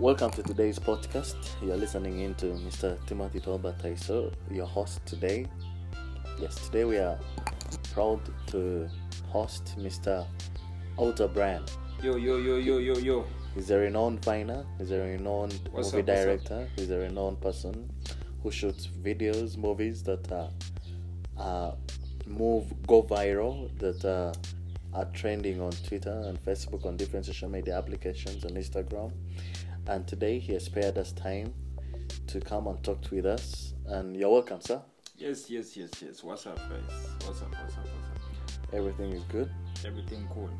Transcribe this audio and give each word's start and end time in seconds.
Welcome 0.00 0.30
to 0.30 0.44
today's 0.44 0.78
podcast. 0.78 1.34
You're 1.60 1.76
listening 1.76 2.20
in 2.20 2.36
to 2.36 2.46
Mr. 2.46 3.04
Timothy 3.06 3.40
Tolba 3.40 3.76
Taiso, 3.82 4.32
your 4.48 4.64
host 4.64 5.04
today. 5.04 5.44
Yes, 6.40 6.54
today 6.66 6.84
we 6.84 6.98
are 6.98 7.18
proud 7.92 8.20
to 8.46 8.88
host 9.26 9.74
Mr. 9.76 10.24
Outer 11.00 11.26
Brand. 11.26 11.72
Yo, 12.00 12.14
yo, 12.14 12.36
yo, 12.36 12.58
yo, 12.58 12.78
yo, 12.78 12.96
yo. 12.96 13.24
He's 13.56 13.70
a 13.70 13.78
renowned 13.78 14.24
viner, 14.24 14.64
he's 14.78 14.92
a 14.92 15.00
renowned 15.00 15.68
what's 15.72 15.92
movie 15.92 16.08
up, 16.08 16.16
director, 16.16 16.68
he's 16.76 16.90
a 16.90 16.98
renowned 16.98 17.40
person 17.40 17.90
who 18.44 18.52
shoots 18.52 18.86
videos, 18.86 19.56
movies 19.56 20.04
that 20.04 20.30
uh, 20.30 20.46
uh, 21.36 21.74
move, 22.24 22.72
go 22.86 23.02
viral, 23.02 23.76
that 23.80 24.04
uh, 24.04 24.32
are 24.94 25.06
trending 25.06 25.60
on 25.60 25.72
Twitter 25.72 26.22
and 26.26 26.40
Facebook, 26.44 26.86
on 26.86 26.96
different 26.96 27.26
social 27.26 27.48
media 27.48 27.76
applications, 27.76 28.44
on 28.44 28.52
Instagram. 28.52 29.12
And 29.88 30.06
today 30.06 30.38
he 30.38 30.52
has 30.52 30.66
spared 30.66 30.98
us 30.98 31.12
time 31.12 31.54
to 32.26 32.40
come 32.40 32.66
and 32.66 32.82
talk 32.84 32.98
with 33.10 33.24
us. 33.24 33.72
And 33.86 34.14
you're 34.14 34.28
welcome, 34.28 34.60
sir. 34.60 34.82
Yes, 35.16 35.48
yes, 35.48 35.78
yes, 35.78 35.90
yes. 36.02 36.22
What's 36.22 36.46
up, 36.46 36.58
guys? 36.58 37.08
What's 37.24 37.40
up, 37.40 37.48
what's 37.52 37.74
up, 37.74 37.86
what's 37.86 38.58
up? 38.58 38.64
Everything 38.74 39.12
is 39.12 39.22
good. 39.24 39.50
Everything 39.86 40.28
cool. 40.34 40.50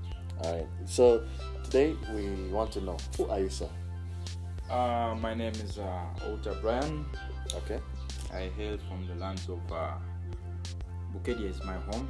All 0.42 0.54
right. 0.54 0.66
So 0.86 1.26
today 1.62 1.94
we 2.14 2.48
want 2.48 2.72
to 2.72 2.80
know 2.80 2.96
who 3.18 3.28
are 3.28 3.38
you, 3.40 3.50
sir? 3.50 3.68
Uh, 4.70 5.14
my 5.20 5.34
name 5.34 5.52
is 5.52 5.78
uh, 5.78 6.06
Ota 6.24 6.56
Brian. 6.62 7.04
Okay. 7.54 7.80
I 8.32 8.50
hail 8.56 8.78
from 8.88 9.06
the 9.08 9.14
lands 9.16 9.46
of 9.50 9.60
uh, 9.70 9.92
Bukedea 11.14 11.50
is 11.50 11.62
my 11.64 11.74
home. 11.74 12.08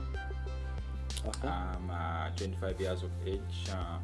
Okay. 1.26 1.48
I'm 1.48 1.90
uh, 1.90 2.30
25 2.36 2.80
years 2.80 3.02
of 3.02 3.10
age. 3.26 3.40
Uh, 3.72 3.98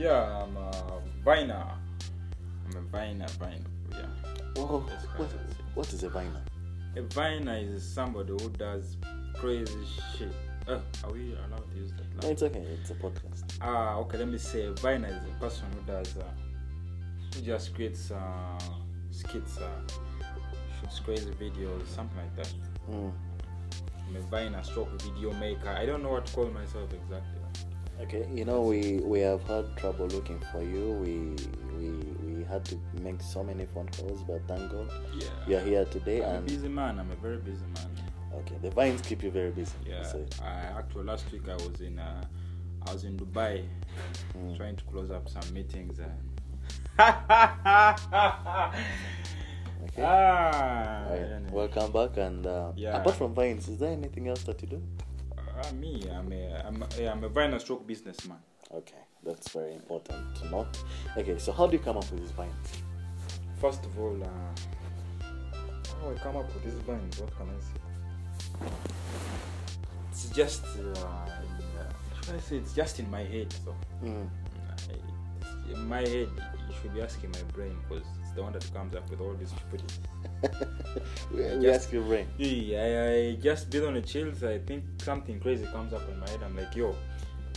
yeah, 0.00 0.42
I'm 0.42 0.56
a 0.56 1.02
viner. 1.22 1.66
I'm 2.66 2.76
a 2.76 2.80
viner, 2.80 3.26
viner. 3.38 3.56
Yeah. 3.90 4.06
Whoa, 4.56 4.78
what, 4.78 4.88
kind 4.88 5.20
of 5.20 5.34
it. 5.34 5.56
what 5.74 5.92
is 5.92 6.02
a 6.02 6.08
viner? 6.08 6.42
A 6.96 7.02
viner 7.02 7.58
is 7.58 7.86
somebody 7.86 8.32
who 8.32 8.48
does 8.50 8.96
crazy 9.34 9.74
shit. 10.16 10.32
Uh, 10.66 10.78
are 11.04 11.12
we 11.12 11.34
allowed 11.34 11.70
to 11.70 11.76
use 11.76 11.92
that? 11.92 12.22
No, 12.22 12.30
it's 12.30 12.42
okay. 12.42 12.60
It's 12.60 12.90
a 12.90 12.94
podcast. 12.94 13.58
Ah, 13.60 13.96
okay. 13.96 14.18
Let 14.18 14.28
me 14.28 14.38
say, 14.38 14.64
a 14.64 14.72
viner 14.72 15.08
is 15.08 15.14
a 15.16 15.40
person 15.40 15.66
who 15.72 15.92
does, 15.92 16.16
uh, 16.16 16.24
who 17.34 17.42
just 17.42 17.74
creates 17.74 18.10
uh, 18.10 18.58
skits, 19.10 19.58
uh, 19.58 19.68
shoots 20.80 21.00
crazy 21.00 21.30
videos, 21.32 21.86
something 21.88 22.16
like 22.16 22.36
that. 22.36 22.52
Mm. 22.90 23.12
I'm 24.08 24.16
a 24.16 24.20
viner, 24.20 24.62
stroke 24.62 24.90
video 25.02 25.32
maker. 25.34 25.68
I 25.68 25.84
don't 25.84 26.02
know 26.02 26.10
what 26.10 26.24
to 26.24 26.32
call 26.32 26.46
myself 26.46 26.90
exactly. 26.94 27.40
Okay, 28.02 28.26
you 28.32 28.44
know 28.44 28.62
we 28.62 28.98
we 29.04 29.20
have 29.20 29.42
had 29.44 29.76
trouble 29.76 30.06
looking 30.08 30.40
for 30.50 30.62
you. 30.62 30.92
We 31.04 31.36
we 31.76 31.88
we 32.24 32.44
had 32.44 32.64
to 32.66 32.76
make 33.02 33.20
so 33.20 33.44
many 33.44 33.66
phone 33.66 33.88
calls, 33.90 34.22
but 34.22 34.40
thank 34.48 34.70
God 34.72 34.90
Yeah. 35.14 35.26
you're 35.46 35.60
here 35.60 35.84
today. 35.84 36.24
I'm 36.24 36.36
a 36.36 36.40
busy 36.40 36.68
man. 36.68 36.98
I'm 36.98 37.10
a 37.10 37.16
very 37.16 37.36
busy 37.38 37.64
man. 37.76 37.90
okay, 38.40 38.56
the 38.62 38.70
vines 38.70 39.02
keep 39.02 39.22
you 39.22 39.30
very 39.30 39.50
busy. 39.50 39.72
Yeah. 39.86 40.02
So, 40.02 40.24
I 40.42 40.78
actually 40.78 41.04
last 41.04 41.30
week 41.32 41.46
I 41.48 41.54
was 41.56 41.80
in 41.80 41.98
uh, 41.98 42.24
I 42.86 42.92
was 42.92 43.04
in 43.04 43.16
Dubai, 43.18 43.64
Mm. 44.38 44.56
trying 44.56 44.76
to 44.76 44.84
close 44.84 45.10
up 45.10 45.28
some 45.28 45.46
meetings. 45.52 45.98
And 45.98 46.16
okay. 49.84 50.02
ah, 50.02 51.04
right. 51.10 51.52
Welcome 51.52 51.92
back. 51.92 52.16
And 52.16 52.46
uh, 52.46 52.72
Yeah. 52.76 52.96
apart 52.96 53.16
from 53.16 53.34
vines, 53.34 53.68
is 53.68 53.76
there 53.78 53.90
anything 53.92 54.28
else 54.28 54.42
that 54.44 54.62
you 54.62 54.68
do? 54.68 54.82
Uh, 55.60 55.72
me, 55.74 56.08
I'm 56.10 56.32
a, 56.32 56.62
I'm 56.66 56.82
a, 56.98 57.08
I'm 57.08 57.24
a 57.24 57.28
viner 57.28 57.58
stroke 57.58 57.86
businessman. 57.86 58.38
Okay, 58.72 59.02
that's 59.22 59.50
very 59.50 59.74
important 59.74 60.34
to 60.36 60.48
know. 60.50 60.66
Okay, 61.18 61.38
so 61.38 61.52
how 61.52 61.66
do 61.66 61.76
you 61.76 61.82
come 61.82 61.96
up 61.98 62.10
with 62.10 62.20
these 62.20 62.30
vines? 62.30 62.68
First 63.60 63.84
of 63.84 63.98
all, 63.98 64.16
uh, 64.22 65.24
how 66.00 66.10
I 66.10 66.14
come 66.14 66.36
up 66.36 66.46
with 66.54 66.64
these 66.64 66.80
vines? 66.84 67.18
What 67.20 67.36
can 67.36 67.48
I 67.48 67.60
say? 67.60 68.72
It's 70.10 70.28
just, 70.30 70.64
uh, 70.64 70.78
in, 70.78 70.86
uh, 71.78 71.92
should 72.24 72.34
I 72.36 72.38
say, 72.40 72.56
it's 72.56 72.72
just 72.72 72.98
in 73.00 73.10
my 73.10 73.22
head. 73.24 73.52
So, 73.64 73.74
Mm. 74.02 74.28
I, 74.88 75.72
in 75.72 75.88
my 75.88 76.00
head, 76.00 76.28
you 76.70 76.76
should 76.80 76.94
be 76.94 77.02
asking 77.02 77.30
my 77.32 77.42
brain 77.54 77.76
because 77.88 78.04
it's 78.22 78.30
the 78.32 78.42
one 78.42 78.52
that 78.52 78.64
comes 78.72 78.94
up 78.94 79.08
with 79.10 79.20
all 79.20 79.34
these 79.34 79.50
stupid. 79.50 79.82
we 81.32 81.42
we 81.42 81.62
Just- 81.62 81.84
ask 81.86 81.92
your 81.92 82.02
brain. 82.02 82.26
Yeah, 82.38 82.82
I, 82.82 83.14
I 83.32 83.36
just 83.42 83.70
been 83.70 83.84
on 83.84 83.96
a 83.96 84.02
chills. 84.02 84.42
I 84.44 84.58
think 84.58 84.84
something 85.02 85.40
crazy 85.40 85.66
comes 85.66 85.92
up 85.92 86.08
in 86.08 86.18
my 86.18 86.28
head. 86.30 86.40
I'm 86.44 86.56
like, 86.56 86.74
yo, 86.76 86.94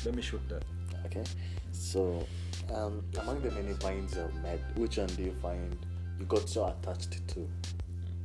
let 0.05 0.15
me 0.15 0.21
shoot 0.21 0.41
that. 0.49 0.63
Okay, 1.05 1.23
so 1.71 2.25
um, 2.73 3.03
among 3.21 3.41
the 3.41 3.51
many 3.51 3.73
vines 3.73 4.15
you've 4.15 4.33
made, 4.41 4.61
which 4.75 4.97
one 4.97 5.07
do 5.07 5.23
you 5.23 5.35
find 5.41 5.77
you 6.19 6.25
got 6.25 6.47
so 6.49 6.65
attached 6.67 7.27
to? 7.27 7.47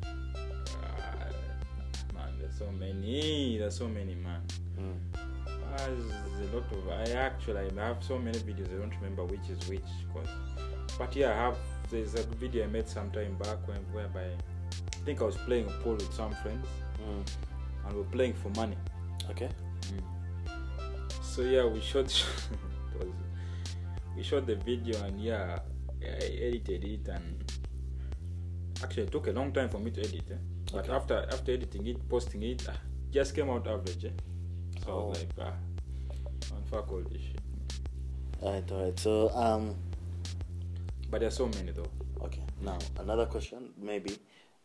Uh, 0.05 0.06
man, 2.15 2.32
there's 2.38 2.56
so 2.59 2.70
many. 2.72 3.59
There's 3.59 3.76
so 3.76 3.88
many, 3.88 4.15
man. 4.15 4.41
Mm. 4.81 4.94
Uh, 5.16 5.87
there's 5.87 6.50
a 6.50 6.56
lot 6.56 6.72
of. 6.72 6.88
I 6.88 7.12
actually 7.19 7.69
I 7.78 7.84
have 7.87 8.03
so 8.03 8.19
many 8.19 8.38
videos. 8.38 8.72
I 8.75 8.78
don't 8.78 8.94
remember 9.00 9.25
which 9.25 9.49
is 9.50 9.69
which. 9.69 9.81
Cause, 10.15 10.28
but 10.99 11.15
yeah, 11.17 11.31
I 11.33 11.35
have. 11.37 11.57
There's 11.91 12.15
a 12.15 12.23
video 12.37 12.65
I 12.65 12.67
made 12.69 12.89
some 12.89 13.11
time 13.11 13.35
back 13.39 13.67
when 13.67 13.79
whereby 13.93 14.25
I 14.27 15.05
think 15.05 15.23
I 15.23 15.25
was 15.25 15.37
playing 15.39 15.67
a 15.69 15.71
pool 15.83 15.95
with 15.95 16.13
some 16.13 16.33
friends 16.33 16.67
Mm. 17.01 17.25
and 17.87 17.95
we 17.95 18.01
are 18.03 18.05
playing 18.05 18.35
for 18.35 18.51
money. 18.51 18.77
Okay. 19.31 19.49
So 21.23 21.43
yeah, 21.43 21.65
we 21.67 21.81
shot. 21.81 22.05
was, 22.99 23.09
we 24.17 24.23
shot 24.23 24.47
the 24.47 24.57
video 24.57 25.03
and 25.05 25.21
yeah, 25.21 25.61
I 26.03 26.07
edited 26.07 26.85
it 26.85 27.09
and 27.09 27.51
actually 28.83 29.05
it 29.05 29.13
took 29.13 29.29
a 29.29 29.33
long 29.33 29.53
time 29.53 29.69
for 29.69 29.79
me 29.79 29.91
to 29.93 30.01
edit. 30.01 30.25
Eh? 30.31 30.35
But 30.73 30.85
Okay. 30.85 30.93
after 30.93 31.27
after 31.33 31.53
editing 31.53 31.87
it, 31.87 32.09
posting 32.09 32.43
it, 32.43 32.67
ah, 32.69 32.77
just 33.11 33.35
came 33.35 33.49
out 33.49 33.67
average. 33.67 34.05
Eh? 34.05 34.11
So 34.85 34.89
I 34.89 34.93
Oh. 34.93 35.07
was 35.09 35.19
like, 35.19 35.31
ah, 35.41 35.53
man, 36.53 36.63
fuck 36.71 36.91
all 36.93 37.03
this 37.11 37.23
shit. 37.23 37.41
Alright, 38.43 38.71
alright. 38.73 38.99
So 38.99 39.31
um, 39.31 39.75
But 41.11 41.21
there's 41.21 41.37
so 41.37 41.49
many 41.49 41.73
though. 41.73 41.91
okay. 42.23 42.43
Now 42.61 42.79
another 42.99 43.27
question, 43.27 43.71
maybe. 43.81 44.19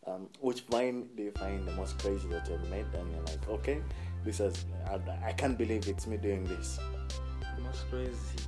Um, 0.06 0.28
which 0.40 0.60
vine 0.62 1.08
do 1.16 1.22
you 1.22 1.30
find 1.30 1.66
the 1.66 1.72
most 1.72 1.98
crazy 1.98 2.28
that 2.28 2.46
you've 2.48 2.68
made? 2.68 2.84
And 2.92 3.10
you're 3.10 3.22
like, 3.22 3.48
okay, 3.48 3.80
this 4.22 4.40
is. 4.40 4.66
I, 4.86 5.00
I 5.28 5.32
can't 5.32 5.56
believe 5.56 5.88
it's 5.88 6.06
me 6.06 6.18
doing 6.18 6.44
this. 6.44 6.78
Most 7.62 7.88
crazy, 7.88 8.44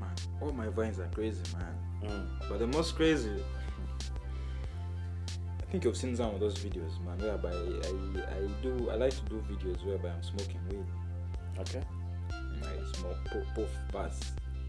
man. 0.00 0.14
All 0.40 0.52
my 0.52 0.68
vines 0.68 0.98
are 0.98 1.08
crazy, 1.08 1.42
man. 1.58 2.10
Mm. 2.10 2.48
But 2.48 2.60
the 2.60 2.66
most 2.66 2.96
crazy, 2.96 3.42
I 5.60 5.70
think 5.70 5.84
you've 5.84 5.96
seen 5.96 6.16
some 6.16 6.34
of 6.34 6.40
those 6.40 6.56
videos, 6.58 6.98
man. 7.04 7.18
Whereby 7.18 7.50
I, 7.50 8.34
I 8.34 8.62
do, 8.62 8.88
I 8.90 8.94
like 8.94 9.12
to 9.12 9.22
do 9.28 9.44
videos 9.50 9.84
whereby 9.84 10.08
I'm 10.08 10.22
smoking 10.22 10.60
weed. 10.70 10.86
Okay. 11.58 11.82
I 12.32 12.96
smoke 12.96 13.18
puff, 13.26 13.44
puff 13.54 13.92
bars. 13.92 14.20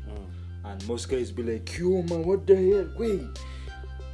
Mm. 0.10 0.47
And 0.66 0.88
most 0.88 1.08
guys 1.10 1.32
be 1.32 1.44
like, 1.44 1.78
yo, 1.78 2.02
man, 2.04 2.24
what 2.24 2.46
the 2.46 2.56
hell? 2.56 2.90
Wait, 2.98 3.22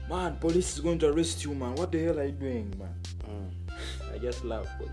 man, 0.09 0.35
police 0.37 0.73
is 0.75 0.79
going 0.81 0.99
to 0.99 1.09
arrest 1.09 1.43
you, 1.43 1.53
man. 1.55 1.75
What 1.75 1.91
the 1.91 2.03
hell 2.03 2.19
are 2.19 2.25
you 2.25 2.31
doing, 2.33 2.73
man? 2.77 2.93
Mm. 3.27 4.13
I 4.13 4.17
just 4.19 4.43
laugh. 4.45 4.67
'cause, 4.77 4.89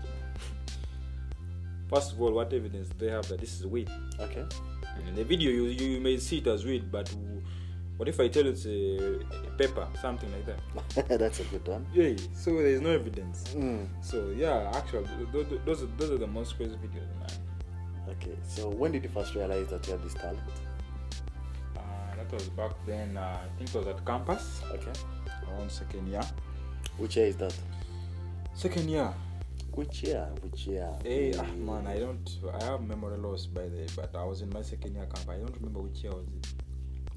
First 1.89 2.13
of 2.13 2.21
all, 2.21 2.31
what 2.31 2.53
evidence 2.53 2.87
do 2.89 3.05
they 3.05 3.11
have 3.11 3.27
that 3.27 3.39
this 3.41 3.59
is 3.59 3.67
weed? 3.67 3.89
Okay. 4.19 4.45
In 5.07 5.15
the 5.15 5.23
video, 5.25 5.51
you, 5.51 5.63
you 5.65 5.99
may 5.99 6.17
see 6.17 6.37
it 6.37 6.47
as 6.47 6.63
weed, 6.65 6.89
but 6.91 7.13
what 7.97 8.07
if 8.07 8.19
I 8.19 8.29
tell 8.29 8.45
you 8.45 8.51
it's 8.51 8.65
a, 8.65 9.19
a 9.47 9.51
pepper, 9.57 9.85
something 10.01 10.29
like 10.31 10.45
that? 10.45 11.19
That's 11.19 11.41
a 11.41 11.43
good 11.45 11.67
one. 11.67 11.85
Yeah, 11.93 12.13
so 12.33 12.51
there 12.53 12.67
is 12.67 12.81
no 12.81 12.91
evidence. 12.91 13.43
Mm. 13.53 13.87
So 14.01 14.29
yeah, 14.35 14.71
actually, 14.73 15.05
th- 15.33 15.49
th- 15.49 15.61
those 15.65 15.83
are, 15.83 15.87
those 15.97 16.11
are 16.11 16.17
the 16.17 16.27
most 16.27 16.55
crazy 16.55 16.75
videos, 16.75 17.09
man. 17.19 17.29
Okay. 18.09 18.37
So 18.47 18.69
when 18.69 18.93
did 18.93 19.03
you 19.03 19.09
first 19.09 19.35
realize 19.35 19.67
that 19.67 19.85
you 19.85 19.91
had 19.93 20.03
this 20.03 20.13
talent? 20.13 20.39
That 22.21 22.31
was 22.33 22.49
back 22.49 22.71
then. 22.85 23.17
Uh, 23.17 23.39
I 23.43 23.57
think 23.57 23.69
it 23.73 23.77
was 23.77 23.87
at 23.87 24.05
campus 24.05 24.61
Okay. 24.71 24.91
around 25.49 25.71
second 25.71 26.07
year. 26.07 26.21
Which 26.97 27.17
year 27.17 27.25
is 27.27 27.35
that? 27.37 27.53
Second 28.53 28.89
year. 28.89 29.11
Which 29.71 30.03
year? 30.03 30.27
Which 30.41 30.67
year? 30.67 30.89
Hey, 31.03 31.33
ah, 31.39 31.43
man, 31.57 31.87
I 31.87 31.97
don't. 31.97 32.29
I 32.59 32.63
have 32.65 32.81
memory 32.83 33.17
loss 33.17 33.47
by 33.47 33.63
the. 33.63 33.89
But 33.95 34.15
I 34.15 34.23
was 34.23 34.41
in 34.41 34.49
my 34.49 34.61
second 34.61 34.93
year 34.95 35.05
camp. 35.05 35.29
I 35.29 35.37
don't 35.37 35.55
remember 35.55 35.79
which 35.79 36.03
year 36.03 36.11
was 36.11 36.27
it. 36.27 36.47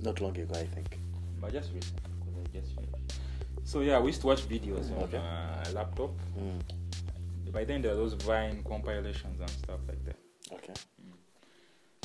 Not 0.00 0.20
long 0.20 0.36
ago, 0.38 0.54
I 0.58 0.64
think. 0.64 0.98
But 1.40 1.52
just 1.52 1.72
recent 1.74 2.00
because 2.02 2.34
I 2.42 2.58
just 2.58 2.74
finished. 2.74 3.20
So 3.64 3.80
yeah, 3.80 3.98
we 4.00 4.06
used 4.08 4.20
to 4.22 4.28
watch 4.28 4.48
videos 4.48 4.90
on 4.96 5.02
Okay. 5.04 5.18
uh, 5.18 5.70
laptop. 5.72 6.10
Mm. 6.38 7.52
By 7.52 7.64
then 7.64 7.82
there 7.82 7.92
were 7.92 7.98
those 7.98 8.14
Vine 8.14 8.62
compilations 8.66 9.40
and 9.40 9.50
stuff 9.50 9.80
like 9.86 10.02
that. 10.06 10.16
Okay. 10.52 10.72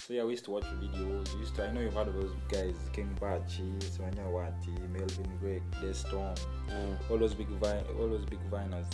So 0.10 0.16
yeah, 0.16 0.24
we 0.24 0.32
used 0.32 0.46
to 0.46 0.52
watch 0.52 0.64
videos. 0.82 1.38
Used 1.38 1.54
to. 1.58 1.68
I 1.68 1.72
know 1.72 1.82
you've 1.82 1.94
heard 1.94 2.08
of 2.08 2.16
those 2.16 2.34
guys, 2.52 2.74
King 2.94 3.16
Bach, 3.22 3.44
Wati, 3.48 4.90
Melvin 4.90 5.38
Gregg, 5.40 5.62
Destorm, 5.84 6.36
Mm. 6.68 7.12
all 7.12 7.20
those 7.20 7.36
big 7.36 7.48
vine, 7.62 7.84
all 8.00 8.10
those 8.10 8.26
big 8.26 8.40
viners. 8.50 8.88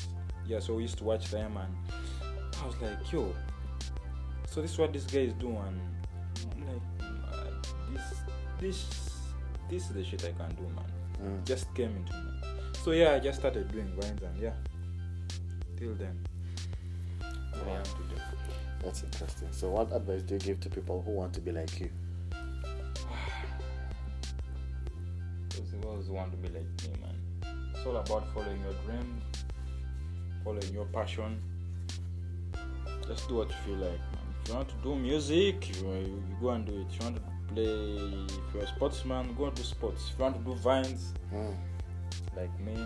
Yeah, 0.46 0.60
so 0.60 0.74
we 0.74 0.82
used 0.82 0.98
to 0.98 1.06
watch 1.06 1.32
them, 1.32 1.56
and 1.56 1.74
I 2.62 2.66
was 2.66 2.76
like, 2.82 3.14
yo, 3.14 3.34
so 4.46 4.62
this 4.62 4.72
is 4.72 4.78
what 4.78 4.92
this 4.92 5.06
guy 5.06 5.20
is 5.20 5.34
doing. 5.36 5.56
I'm 5.56 6.68
like, 6.68 6.82
uh, 7.32 7.46
this 7.94 8.20
this 8.60 9.20
this 9.70 9.84
is 9.84 9.94
the 9.94 10.04
shit 10.04 10.22
I 10.26 10.34
can 10.34 10.54
do, 10.56 10.64
man. 10.64 10.92
Mm. 11.24 11.46
Just 11.46 11.74
came 11.76 11.96
into 11.96 12.12
me. 12.12 12.32
So 12.84 12.92
yeah, 12.92 13.14
I 13.14 13.20
just 13.20 13.40
started 13.40 13.72
doing 13.72 13.88
vines 13.98 14.22
and 14.22 14.38
yeah. 14.38 14.56
Till 15.78 15.96
then. 15.96 16.20
What 17.98 18.12
I 18.12 18.16
Wow. 18.16 18.26
am 18.32 18.38
today. 18.48 18.60
That's 18.84 19.04
interesting. 19.04 19.48
So, 19.52 19.70
what 19.72 19.92
advice 19.94 20.22
do 20.24 20.36
you 20.36 20.40
give 20.40 20.60
to 20.62 20.70
people 20.70 21.02
who 21.02 21.12
want 21.12 21.34
to 21.34 21.42
be 21.42 21.52
like 21.52 21.80
you? 21.80 21.90
Those 25.50 25.72
girls 25.82 26.10
want 26.10 26.32
to 26.32 26.38
be 26.38 26.50
like 26.50 26.68
me, 26.84 27.02
man. 27.02 27.16
It's 27.74 27.86
all 27.86 27.98
about 27.98 28.28
following 28.34 28.62
your 28.62 28.74
dreams, 28.86 29.24
following 30.44 30.74
your 30.74 30.86
passion. 30.86 31.42
Just 33.08 33.28
do 33.30 33.36
what 33.36 33.50
you 33.50 33.56
feel 33.66 33.76
like, 33.76 34.00
man. 34.00 34.26
If 34.44 34.50
you 34.50 34.56
want 34.56 34.70
to 34.70 34.76
do 34.84 34.96
music, 34.96 35.70
you, 35.82 35.90
you, 35.92 36.24
you 36.30 36.38
go 36.42 36.50
and 36.50 36.66
do 36.66 36.74
it. 36.82 36.88
If 36.92 37.00
you 37.00 37.06
want 37.06 37.16
to 37.18 37.54
play, 37.54 38.26
if 38.28 38.54
you're 38.54 38.64
a 38.64 38.68
sportsman, 38.68 39.34
go 39.38 39.46
and 39.46 39.56
do 39.56 39.64
sports. 39.64 40.10
If 40.12 40.18
you 40.20 40.24
want 40.24 40.38
to 40.38 40.44
do 40.44 40.56
vines, 40.56 41.14
Mm. 41.34 41.56
like 42.36 42.60
me, 42.60 42.78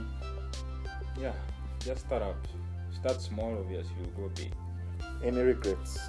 yeah, 1.20 1.34
just 1.80 2.06
start 2.06 2.22
up. 2.24 2.48
Start 2.92 3.22
small, 3.22 3.58
obviously, 3.60 3.92
you'll 4.00 4.28
go 4.28 4.34
big. 4.36 4.52
Any 5.24 5.42
regrets 5.42 6.00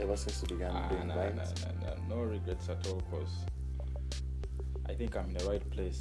ever 0.00 0.16
since 0.16 0.42
you 0.42 0.48
began 0.56 0.72
Ah, 0.74 0.88
doing 0.88 1.08
nah, 1.08 1.14
vines? 1.14 1.54
nah, 1.62 1.88
nah, 1.90 1.96
no 2.08 2.22
regrets 2.22 2.68
at 2.68 2.86
all, 2.88 3.00
cause 3.10 3.44
I 4.88 4.94
think 4.94 5.16
I'm 5.16 5.26
in 5.30 5.34
the 5.36 5.44
right 5.44 5.70
place. 5.70 6.00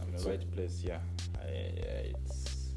I'm 0.00 0.08
in 0.08 0.14
the 0.16 0.20
So- 0.20 0.30
right 0.30 0.50
place. 0.52 0.82
Yeah, 0.84 1.00
I, 1.40 1.46
I, 1.46 2.12
it's 2.20 2.74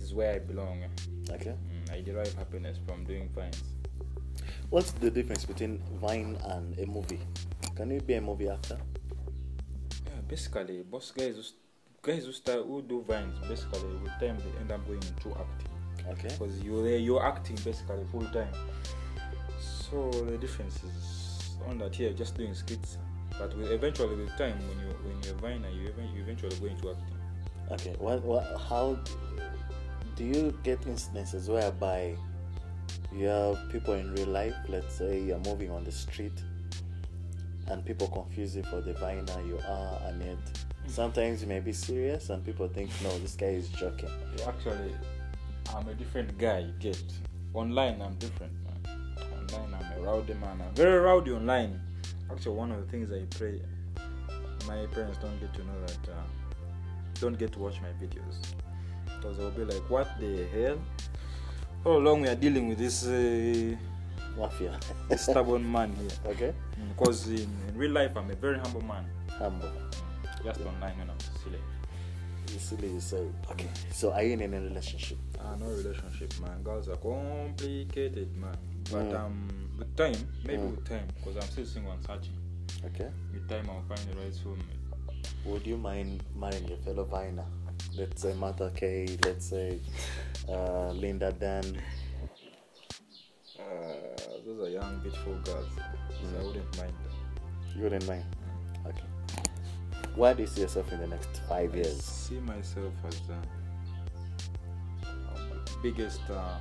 it's 0.00 0.12
where 0.12 0.34
I 0.34 0.38
belong. 0.38 0.84
Okay. 1.30 1.52
Mm, 1.52 1.92
I 1.92 2.00
derive 2.00 2.32
happiness 2.34 2.78
from 2.86 3.04
doing 3.04 3.28
vines. 3.34 3.62
What's 4.70 4.92
the 4.92 5.10
difference 5.10 5.44
between 5.44 5.78
Vine 6.00 6.36
and 6.44 6.78
a 6.78 6.86
movie? 6.86 7.20
Can 7.76 7.90
you 7.90 8.00
be 8.00 8.14
a 8.14 8.20
movie 8.20 8.48
actor? 8.48 8.78
Yeah, 10.06 10.20
basically, 10.26 10.82
most 10.90 11.14
guys 11.14 11.52
guys 12.02 12.24
who 12.24 12.32
start 12.32 12.64
who 12.66 12.82
do 12.82 13.02
vines, 13.06 13.36
basically, 13.48 13.96
with 14.02 14.12
time 14.18 14.38
they 14.38 14.60
end 14.60 14.72
up 14.72 14.84
going 14.86 15.02
into 15.02 15.30
acting. 15.38 15.70
Okay. 16.10 16.28
because 16.28 16.62
you're 16.62 16.88
you're 16.96 17.24
acting 17.24 17.56
basically 17.64 18.04
full 18.12 18.26
time. 18.26 18.52
So 19.58 20.10
the 20.10 20.38
difference 20.38 20.82
is 20.84 21.50
on 21.68 21.78
that 21.78 21.94
here, 21.94 22.12
just 22.12 22.36
doing 22.36 22.54
skits. 22.54 22.98
But 23.38 23.56
with, 23.56 23.70
eventually, 23.70 24.16
with 24.16 24.36
time, 24.36 24.58
when 24.68 24.78
you 24.78 24.94
when 25.04 25.22
you're 25.22 25.34
viner, 25.34 25.68
you 25.68 25.88
even 25.88 26.08
you 26.14 26.22
eventually 26.22 26.56
go 26.56 26.66
into 26.66 26.90
acting. 26.90 27.16
Okay. 27.70 27.96
What, 27.98 28.22
what, 28.22 28.60
how 28.68 28.98
do 30.14 30.24
you 30.24 30.56
get 30.62 30.86
instances 30.86 31.48
whereby 31.48 32.16
you 33.12 33.26
have 33.26 33.58
people 33.70 33.94
in 33.94 34.14
real 34.14 34.28
life, 34.28 34.54
let's 34.68 34.94
say 34.94 35.20
you're 35.20 35.40
moving 35.40 35.70
on 35.70 35.84
the 35.84 35.92
street 35.92 36.32
and 37.68 37.84
people 37.84 38.06
confuse 38.08 38.54
you 38.56 38.62
for 38.64 38.80
the 38.80 38.92
viner 38.94 39.40
you 39.46 39.58
are, 39.68 40.00
and 40.06 40.22
yet 40.22 40.36
mm. 40.36 40.90
sometimes 40.90 41.42
you 41.42 41.48
may 41.48 41.58
be 41.58 41.72
serious 41.72 42.30
and 42.30 42.44
people 42.44 42.68
think, 42.68 42.90
no, 43.02 43.18
this 43.18 43.34
guy 43.34 43.46
is 43.46 43.68
joking. 43.70 44.10
Yeah, 44.38 44.48
Actually, 44.48 44.94
I'm 45.74 45.88
a 45.88 45.94
different 45.94 46.36
guy. 46.38 46.60
You 46.60 46.72
get 46.78 47.02
online, 47.54 48.00
I'm 48.02 48.14
different, 48.16 48.52
man. 48.64 48.96
Online, 49.32 49.74
I'm 49.74 49.98
a 49.98 50.02
rowdy 50.02 50.34
man. 50.34 50.62
I'm 50.66 50.74
very 50.74 50.98
rowdy 51.00 51.32
online. 51.32 51.80
Actually, 52.30 52.56
one 52.56 52.72
of 52.72 52.84
the 52.84 52.90
things 52.90 53.10
I 53.12 53.24
pray 53.36 53.60
my 54.66 54.84
parents 54.86 55.18
don't 55.18 55.38
get 55.40 55.52
to 55.54 55.60
know 55.60 55.80
that 55.86 56.10
uh, 56.10 56.22
don't 57.20 57.38
get 57.38 57.52
to 57.52 57.58
watch 57.60 57.76
my 57.80 57.92
videos 58.04 58.36
because 59.04 59.38
they'll 59.38 59.50
be 59.50 59.64
like, 59.64 59.88
"What 59.88 60.08
the 60.18 60.44
hell? 60.52 60.78
How 61.84 61.98
long 61.98 62.22
we 62.22 62.28
are 62.28 62.34
dealing 62.34 62.68
with 62.68 62.78
this 62.78 63.06
uh, 63.06 63.76
Mafia. 64.36 64.78
this 65.08 65.22
stubborn 65.22 65.70
man 65.70 65.94
here?" 65.94 66.10
okay. 66.32 66.54
Because 66.88 67.28
in, 67.28 67.48
in 67.68 67.74
real 67.76 67.92
life, 67.92 68.16
I'm 68.16 68.30
a 68.30 68.34
very 68.34 68.58
humble 68.58 68.82
man. 68.82 69.04
Humble. 69.38 69.70
Just 70.44 70.60
online, 70.60 70.94
you 70.98 71.02
I'm 71.02 71.20
silly. 71.42 71.60
Silly, 72.58 72.88
you 72.88 73.00
say. 73.00 73.24
Okay. 73.50 73.68
So 73.92 74.12
are 74.12 74.22
you 74.22 74.32
in 74.32 74.42
any 74.42 74.58
relationship? 74.58 75.18
Ah, 75.40 75.54
no 75.56 75.66
relationship, 75.66 76.32
man. 76.40 76.62
Girls 76.62 76.88
are 76.88 76.96
complicated, 76.96 78.36
man. 78.36 78.56
But 78.90 79.10
Mm. 79.10 79.20
um, 79.20 79.70
with 79.78 79.96
time, 79.96 80.16
maybe 80.44 80.62
Mm. 80.62 80.70
with 80.76 80.84
time, 80.88 81.06
because 81.16 81.36
I'm 81.36 81.50
still 81.50 81.66
single 81.66 81.92
and 81.92 82.04
searching. 82.06 82.36
Okay. 82.84 83.10
With 83.32 83.48
time, 83.48 83.68
I'll 83.70 83.82
find 83.82 84.00
the 84.10 84.16
right 84.20 84.32
soulmate. 84.32 84.80
Would 85.44 85.66
you 85.66 85.76
mind 85.76 86.22
marrying 86.34 86.66
your 86.68 86.78
fellow 86.78 87.04
viner? 87.04 87.44
Let's 87.96 88.22
say 88.22 88.34
Martha 88.34 88.70
Kay, 88.74 89.16
let's 89.24 89.46
say 89.46 89.80
uh, 90.48 90.90
Linda 90.92 91.32
Dan. 91.32 91.64
Uh, 93.58 93.62
those 94.44 94.60
are 94.68 94.70
young, 94.70 95.00
beautiful 95.00 95.34
girls, 95.44 95.68
so 95.74 95.80
I 95.80 96.42
Mm. 96.42 96.46
wouldn't 96.46 96.76
mind. 96.78 96.94
You 97.76 97.82
wouldn't 97.82 98.06
mind? 98.06 98.24
Where 100.16 100.34
do 100.34 100.42
you 100.42 100.46
see 100.48 100.62
yourself 100.62 100.90
in 100.92 101.00
the 101.00 101.06
next 101.06 101.42
five 101.48 101.72
I 101.74 101.76
years? 101.76 102.02
see 102.02 102.40
myself 102.40 102.92
as 103.06 103.20
the 103.28 103.36
biggest 105.82 106.20
uh, 106.30 106.58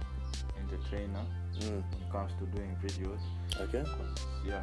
entertainer 0.60 1.26
Mm. 1.56 1.82
when 1.90 2.02
it 2.02 2.12
comes 2.12 2.34
to 2.40 2.46
doing 2.48 2.76
videos. 2.84 3.22
Okay. 3.62 3.86
Yeah, 4.46 4.62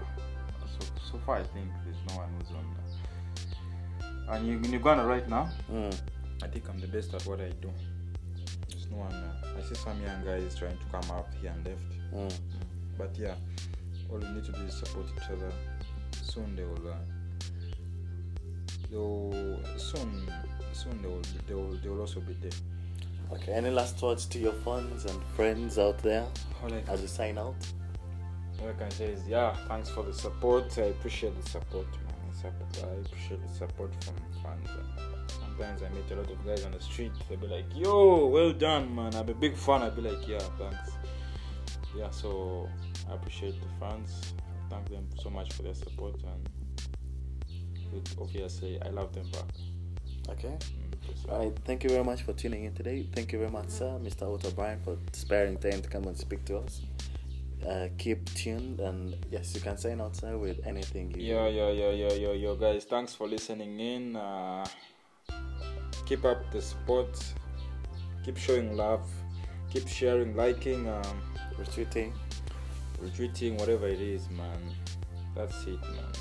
so 0.79 0.87
so 1.11 1.19
far 1.25 1.37
I 1.37 1.43
think 1.43 1.69
there's 1.87 1.97
no 2.11 2.17
one 2.21 2.29
who's 2.39 2.51
on. 2.51 2.67
Uh, 4.29 4.33
and 4.35 4.47
you, 4.47 4.57
in 4.59 4.71
Uganda 4.75 5.05
right 5.05 5.27
now, 5.27 5.49
Mm. 5.73 5.95
I 6.43 6.49
think 6.49 6.69
I'm 6.69 6.79
the 6.79 6.87
best 6.89 7.15
at 7.15 7.25
what 7.25 7.41
I 7.41 7.49
do. 7.63 7.71
There's 8.69 8.87
no 8.91 8.99
one. 8.99 9.15
Uh, 9.15 9.57
I 9.59 9.63
see 9.63 9.75
some 9.75 9.99
young 10.03 10.23
guys 10.23 10.55
trying 10.55 10.77
to 10.77 10.85
come 10.93 11.11
up 11.17 11.33
here 11.41 11.51
and 11.57 11.65
left, 11.67 11.89
Mm. 12.13 12.35
but 12.99 13.17
yeah, 13.17 13.37
all 14.11 14.19
we 14.19 14.29
need 14.29 14.45
to 14.45 14.53
do 14.53 14.61
is 14.69 14.75
support 14.75 15.07
each 15.17 15.31
other. 15.31 15.51
Soon 16.21 16.55
they 16.57 16.65
will. 16.65 16.89
Uh, 16.89 16.97
they'll 18.93 19.59
soon 19.79 20.31
soon 20.73 21.03
they 21.03 21.09
will 21.09 21.23
they 21.49 21.55
will 21.55 21.77
they 21.83 21.89
will 21.89 22.01
also 22.01 22.21
be 22.21 22.35
there. 22.35 22.51
Okay. 23.33 23.53
Any 23.53 23.71
last 23.71 24.01
words 24.03 24.27
to 24.27 24.39
your 24.39 24.53
fans 24.53 25.07
and 25.07 25.23
friends 25.35 25.79
out 25.79 25.99
there 25.99 26.27
All 26.63 26.71
as 26.89 27.01
you 27.01 27.09
sign 27.09 27.39
out? 27.39 27.57
all 28.61 28.69
I 28.69 28.73
can 28.75 28.91
say 28.91 29.07
is 29.07 29.27
yeah, 29.27 29.57
thanks 29.69 29.89
for 29.89 30.03
the 30.05 30.13
support. 30.13 30.77
I 30.79 30.83
appreciate 30.83 31.35
the 31.43 31.49
support, 31.49 31.87
man. 31.91 32.53
I 32.85 33.07
appreciate 33.07 33.41
the 33.47 33.55
support 33.55 33.93
from 34.05 34.15
fans. 34.43 34.69
Sometimes 35.29 35.83
I 35.83 35.89
meet 35.91 36.11
a 36.11 36.17
lot 36.17 36.31
of 36.31 36.45
guys 36.45 36.65
on 36.65 36.73
the 36.73 36.81
street. 36.81 37.13
They'll 37.29 37.39
be 37.39 37.47
like, 37.47 37.65
"Yo, 37.75 38.27
well 38.27 38.53
done, 38.53 38.95
man." 38.95 39.15
I'm 39.15 39.29
a 39.29 39.35
big 39.35 39.57
fan. 39.57 39.83
I'll 39.83 39.91
be 39.91 40.03
like, 40.03 40.27
"Yeah, 40.29 40.39
thanks." 40.59 40.93
Yeah, 41.97 42.11
so 42.11 42.69
I 43.11 43.15
appreciate 43.15 43.55
the 43.61 43.69
fans. 43.81 44.35
Thank 44.71 44.89
them 44.89 45.07
so 45.21 45.31
much 45.31 45.53
for 45.53 45.63
their 45.63 45.75
support, 45.75 46.15
and 46.23 46.49
obviously 48.21 48.81
I 48.83 48.89
love 48.89 49.13
them 49.15 49.29
back. 49.31 49.45
Okay. 50.31 50.57
Mm, 50.59 51.31
All 51.33 51.39
right. 51.45 51.53
Thank 51.65 51.83
you 51.85 51.91
very 51.91 52.05
much 52.05 52.23
for 52.23 52.33
tuning 52.33 52.65
in 52.65 52.75
today. 52.75 53.07
Thank 53.15 53.33
you 53.33 53.39
very 53.39 53.51
much, 53.51 53.69
sir, 53.71 53.99
Mr. 54.03 54.33
Otto 54.33 54.51
Bryan, 54.53 54.81
for 54.85 54.97
sparing 55.13 55.57
time 55.57 55.83
to 55.83 55.89
come 55.89 56.05
and 56.05 56.17
speak 56.17 56.45
to 56.47 56.59
us. 56.59 56.83
Uh, 57.69 57.89
keep 57.97 58.25
tuned, 58.35 58.81
and 58.81 59.15
yes, 59.31 59.55
you 59.55 59.61
can 59.61 59.77
sign 59.77 60.01
out, 60.01 60.17
sir, 60.17 60.37
with 60.37 60.59
anything 60.67 61.13
you. 61.17 61.35
yeah 61.35 61.47
yeah 61.47 61.71
yeah 61.71 61.91
yeah 61.91 62.13
yeah 62.13 62.33
yo, 62.33 62.57
guys. 62.57 62.85
Thanks 62.85 63.15
for 63.15 63.29
listening 63.29 63.79
in. 63.79 64.17
Uh, 64.17 64.67
keep 66.07 66.25
up 66.25 66.51
the 66.51 66.61
support. 66.61 67.17
Keep 68.25 68.37
showing 68.37 68.77
love. 68.77 69.09
Keep 69.73 69.89
sharing, 69.89 70.37
liking, 70.37 70.89
um, 70.89 71.23
retweeting. 71.59 72.13
retweeting, 73.01 73.59
whatever 73.59 73.87
it 73.89 74.01
is, 74.01 74.29
man. 74.31 74.61
That's 75.35 75.63
it, 75.65 75.81
man. 75.83 76.13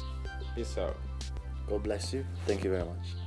Peace 0.55 0.77
out. 0.77 0.95
God 1.67 1.83
bless 1.83 2.13
you. 2.13 2.25
Thank 2.45 2.63
you 2.63 2.69
very 2.69 2.85
much. 2.85 3.20